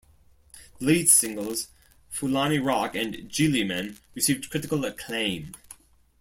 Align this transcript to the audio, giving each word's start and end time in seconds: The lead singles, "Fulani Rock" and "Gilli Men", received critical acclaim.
The 0.79 0.85
lead 0.87 1.11
singles, 1.11 1.67
"Fulani 2.09 2.57
Rock" 2.57 2.95
and 2.95 3.13
"Gilli 3.29 3.63
Men", 3.63 3.99
received 4.15 4.49
critical 4.49 4.83
acclaim. 4.83 5.53